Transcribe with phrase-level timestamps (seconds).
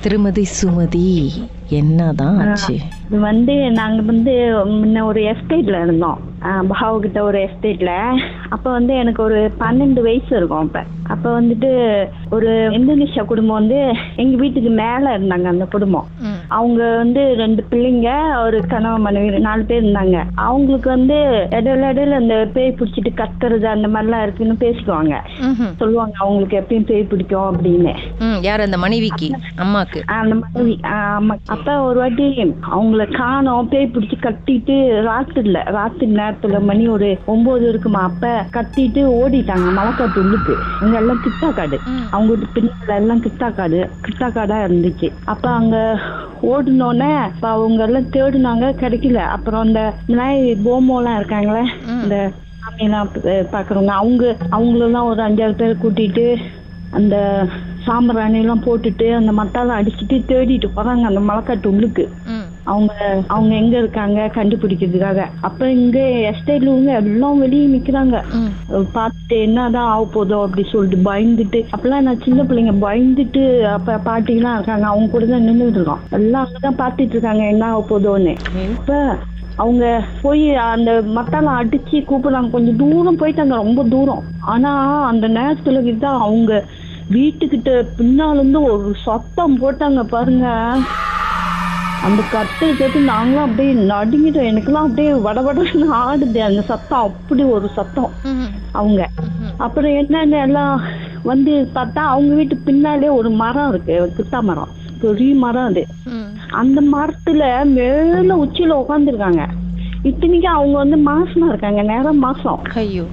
[0.00, 1.06] திருமதி சுமதி
[1.72, 2.74] என்னதான் ஆச்சு?
[3.06, 4.32] இது வந்து நாங்க வந்து
[4.72, 6.18] முன்ன ஒரு எஸ்டேட்ல இருந்தோம்.
[6.68, 7.92] பஹாவு கிட்ட ஒரு எஸ்டேட்ல
[8.48, 10.80] அப்ப வந்து எனக்கு ஒரு பன்னெண்டு வயசு இருக்கும் அப்ப.
[11.06, 11.70] அப்ப வந்துட்டு
[12.28, 13.78] ஒரு இந்தோனேஷியா குடும்பம் வந்து
[14.16, 16.08] எங்க வீட்டுக்கு மேல இருந்தாங்க அந்த குடும்பம்.
[16.50, 18.08] அவங்க வந்து ரெண்டு பிள்ளைங்க
[18.44, 20.16] ஒரு கணவன் மனைவி நாலு பேர் இருந்தாங்க.
[20.34, 21.16] அவங்களுக்கு வந்து
[21.50, 25.14] இடையில இடையில இந்த பேய் பிடிச்சிட்டு கத்துறது அந்த மாதிரிலாம் இருக்குன்னு பேசிக்குவாங்க.
[25.40, 25.72] ம்ஹும்.
[25.76, 27.92] சொல்லுவாங்க அவங்களுக்கு எப்பயும் பேய் பிடிக்கும் அப்படின்னு.
[28.42, 28.60] யார்?
[28.60, 30.00] அந்த மனைவிக்கு அம்மாக்கு.
[30.16, 30.36] அந்த
[30.84, 32.26] ஆ, ஆமா அப்ப ஒரு வாட்டி
[32.70, 34.76] அவங்கள காணோம் பேய் பிடிச்சி கத்திட்டு
[35.08, 40.54] ராத்திரில ராத்திரி நேரத்துல மணி ஒரு ஒன்பது இருக்குமா அப்ப கத்திட்டு ஓடிட்டாங்க மலைக்காட்டு உள்ளுக்கு.
[40.80, 41.76] அங்க எல்லாம் கிட்டாக்காடு.
[41.86, 42.06] ம்.
[42.10, 45.08] அவங்க பின்னால எல்லாம் கிட்டாக்காடு கிட்டாக்காடா இருந்துச்சு.
[45.24, 45.76] அப்ப அங்க
[46.42, 47.10] ஓடினோடனே
[47.50, 49.20] அவங்க எல்லாம் தேடினாங்க கிடைக்கல.
[49.28, 49.80] அப்புறம் அந்த
[50.10, 51.64] நாய் போமோலாம் இருக்காங்களே.
[52.02, 52.16] இந்த
[52.60, 53.10] சாமியெல்லாம்
[53.52, 56.26] பாக்குறவங்க அவங்க அவங்களெல்லாம் ஒரு அஞ்சாறு பேர் கூட்டிட்டு
[56.92, 57.16] அந்த
[57.84, 62.04] சாம்பிராணி எல்லாம் போட்டுட்டு அந்த மத்தாலாம் அடிச்சுட்டு தேடிட்டு போறாங்க அந்த மலைக்காட்டு உள்ளுக்கு.
[62.64, 62.92] அவங்க
[63.26, 65.20] அவங்க எங்க இருக்காங்க கண்டுபிடிக்கிறதுக்காக.
[65.40, 65.98] அப்ப இங்க
[66.30, 68.16] எஸ்டேட்ல இவங்க எல்லாம் வெளியே நிக்கிறாங்க.
[68.96, 73.42] பார்த்துட்டு என்னதான் ஆக போதோ அப்படி சொல்லிட்டு பயந்துட்டு அப்பெல்லாம் நான் சின்ன பிள்ளைங்க பயந்துட்டு
[73.76, 76.04] அப்ப பாட்டிலாம் இருக்காங்க அவங்க கூட தான் நின்றுட்டு இருக்கோம்.
[76.18, 78.34] எல்லாம் அங்கதான் பார்த்துட்டு இருக்காங்க என்ன ஆக போதோன்னு
[78.76, 79.16] அப்ப
[79.56, 79.84] அவங்க
[80.22, 82.50] போய் அந்த மத்தால அடிச்சு கூப்பிடுறாங்க.
[82.50, 84.22] கொஞ்சம் தூரம் போயிட்டாங்க ரொம்ப தூரம்.
[84.52, 84.70] ஆனா
[85.08, 86.52] அந்த நேரத்துல கிட்ட அவங்க
[87.10, 90.46] வீட்டுக்கிட்ட பின்னால இருந்து ஒரு சத்தம் போட்டாங்க பாருங்க.
[92.00, 94.48] அந்த கத்தல் கேட்டு நாங்களும் அப்படியே நடுங்கிட்டோம்.
[94.50, 96.38] எனக்கெல்லாம் அப்படியே வடவடன்னு ஆடுது.
[96.38, 98.10] அந்த சத்தம் அப்படி ஒரு சத்தம்.
[98.72, 99.08] அவங்க.
[99.56, 100.80] அப்புறம் என்னன்னு எல்லாம்
[101.22, 104.12] வந்து பார்த்தா அவங்க வீட்டு பின்னாலே ஒரு மரம் இருக்கு.
[104.16, 104.68] கித்தா மரம்.
[105.00, 105.82] பெரிய மரம் அது.
[106.50, 109.42] அந்த மரத்துல மேல உச்சியில உட்காந்துருக்காங்க
[110.02, 111.82] இத்தனைக்கும் அவங்க வந்து மாசமா இருக்காங்க.
[111.82, 112.60] நேரம் மாசம்.
[112.74, 113.04] ஐயோ.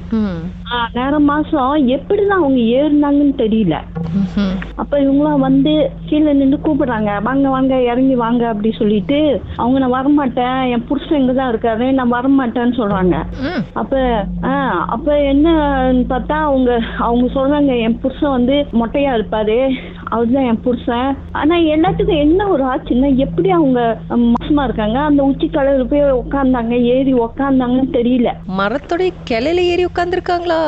[0.94, 1.88] நேரம் மாசம்.
[1.88, 3.76] எப்படிதான் அவங்க ஏறினாங்கன்னு தெரியல.
[4.76, 5.74] அப்ப இவங்களாம் வந்து
[6.06, 7.22] கீழே நின்று கூப்பிடுறாங்க.
[7.24, 10.70] வாங்க வாங்க இறங்கி வாங்க அப்படி சொல்லிட்டு அவங்க நான் வரமாட்டேன்.
[10.72, 11.92] என் புருஷன் இங்கதான் இருக்காரு.
[11.92, 13.16] நான் வரமாட்டேன்னு சொல்றாங்க.
[13.74, 14.52] அப்ப ஆ
[14.88, 19.60] அப்ப என்னன்னு பார்த்தா அவங்க அவங்க சொல்றாங்க என் புருஷன் வந்து மொட்டையா இருப்பாரு.
[20.10, 21.10] அவர்தான் என் புருஷன்.
[21.40, 23.80] ஆனா எல்லாத்துக்கும் என்ன ஒரு ஆச்சுன்னா எப்படி அவங்க
[24.28, 24.98] மாசமா இருக்காங்க?
[25.10, 28.32] அந்த உச்சி கலையில போய் உட்காந்தாங்க ஏறி உக்காந்தாங்கன்னு தெரியல.
[28.60, 30.60] மரத்தோடைய கிளையில ஏறி உட்காந்துருக்காங்களா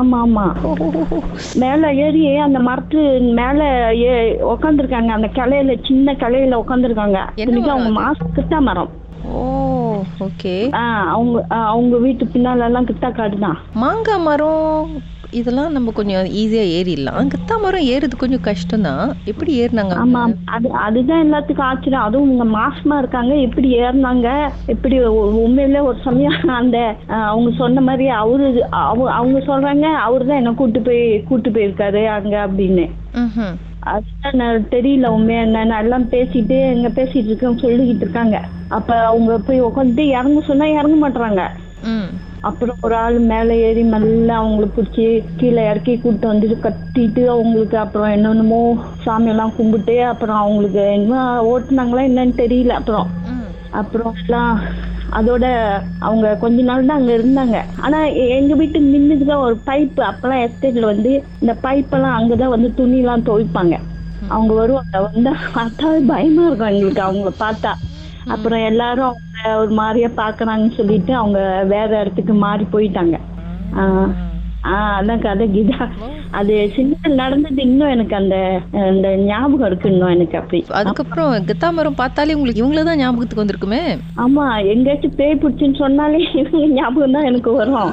[0.00, 0.46] ஆமா ஆமா.
[1.62, 3.00] மேல ஏறி அந்த மரத்து
[3.40, 3.60] மேல
[4.02, 4.14] ஏ
[4.54, 5.10] உக்காந்துருக்காங்க.
[5.10, 8.90] அந்த கிளையில சின்ன கிளையில உட்காந்துருக்காங்க அவங்க மரம் மாச கிட்டா மரம்.
[9.32, 9.40] ஓ
[10.26, 10.54] ஓகே.
[11.14, 14.92] அவங்க அவங்க வீட்டு பின்னால எல்லாம் கிட்டா காடு தான் மாங்காய் மரம்
[15.30, 17.28] இதெல்லாம் நம்ம கொஞ்சம் ஈஸியா ஏறிடலாம்.
[17.28, 19.12] கித்தா மரம் ஏறுறது கொஞ்சம் கஷ்டம்தான்.
[19.24, 22.02] எப்படி ஏறினாங்க ஆமா அது அதுதான் எல்லாத்துக்கும் ஆச்சரியம்.
[22.02, 23.34] அதுவும் இவங்க மாசமா இருக்காங்க.
[23.34, 24.48] எப்படி ஏறினாங்க?
[24.66, 30.52] எப்படி உண்மையிலே ஒரு சமயம் அந்த அவங்க சொன்ன மாதிரி அவரு அவ- அவங்க சொல்றாங்க அவரு தான் என்ன
[30.52, 32.90] கூட்டு போய் கூட்டு போயிருக்காரு அங்க அப்படின்னு.
[33.78, 35.78] அதுதான் தெரியல உண்மையா என்னன்னு.
[35.78, 38.40] எல்லாம் பேசிட்டு எங்க பேசிட்டு இருக்கோம் சொல்லிக்கிட்டு இருக்காங்க.
[38.68, 41.46] அப்ப அவங்க போய் உட்காந்துட்டு இறங்க சொன்னா இறங்க மாட்றாங்க.
[41.84, 42.29] ம்.
[42.42, 45.06] அப்புறம் ஒரு ஆள் மேலே ஏறி மெல்ல அவங்கள பிடிச்சி
[45.36, 48.60] கீழே இறக்கி கூப்பிட்டு வந்துட்டு கத்திட்டு அவங்களுக்கு அப்புறம் என்னென்னமோ
[49.04, 51.14] சாமியெல்லாம் கும்பிட்டு அப்புறம் அவங்களுக்கு என்ன
[51.50, 53.08] ஓட்டுனாங்களா என்னன்னு தெரியல அப்புறம்.
[53.72, 54.54] அப்புறம் எல்லாம்
[55.12, 55.44] அதோட
[56.00, 57.56] அவங்க கொஞ்ச நாள் தான் அங்க இருந்தாங்க.
[57.84, 57.98] ஆனா
[58.36, 61.12] எங்க வீட்டுக்கு நின்றுதான் ஒரு பைப் அப்பெல்லாம் எஸ்டேட்ல வந்து
[61.42, 63.74] இந்த பைப்பெல்லாம் அங்கதான் வந்து துணிலாம் துவைப்பாங்க.
[64.30, 64.84] அவங்க வருவாங்க.
[65.06, 67.72] வந்தா பார்த்தா பயமா இருக்கும் எங்களுக்கு அவங்கள பார்த்தா.
[68.26, 73.16] அப்புறம் எல்லாரும் ஒரு மாதிரியா பாக்குறாங்கன்னு சொல்லிட்டு அவங்க வேற இடத்துக்கு மாறி போயிட்டாங்க.
[73.74, 74.10] ஆஹ்
[74.98, 75.88] அதான் கதை கீதா.
[76.30, 80.64] அது சின்ன நடந்தது இன்னும் எனக்கு அந்த அந்த ஞாபகம் இருக்கு இன்னும் எனக்கு அப்படி.
[80.70, 83.82] அதுக்கப்புறம் கித்தா மரம் பார்த்தாலே உங்களுக்கு இவங்கள தான் ஞாபகத்துக்கு வந்திருக்குமே?
[84.16, 87.92] ஆமா எங்கேயாச்சும் பேய் பிடிச்சுன்னு சொன்னாலே இவங்க ஞாபகம் தான் எனக்கு வரும்.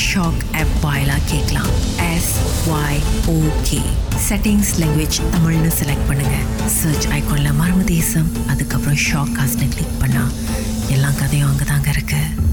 [0.00, 1.70] ஷாக் ஆப் வாயிலா கேட்கலாம்.
[2.12, 2.32] S
[2.76, 3.00] Y
[3.34, 3.80] okay
[4.28, 6.36] settings language தமிழ்னு செலக்ட் பண்ணுங்க.
[6.78, 10.32] சர்ச் ஐக்கோனில் மர்ம தேசம் அதுக்கப்புறம் ஷாக் காஸ்ட்னு கிளிக் பண்ணால்
[10.94, 12.50] எல்லா கதையும் அங்கே தாங்க இருக்குது